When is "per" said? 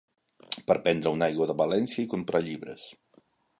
0.69-0.77